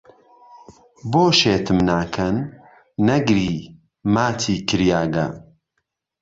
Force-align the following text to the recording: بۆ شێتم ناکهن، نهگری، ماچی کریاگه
بۆ 1.11 1.23
شێتم 1.39 1.77
ناکهن، 1.89 2.37
نهگری، 3.07 3.53
ماچی 4.13 4.55
کریاگه 4.69 5.27